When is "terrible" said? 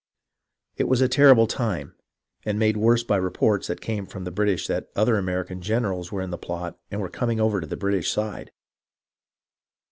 1.07-1.45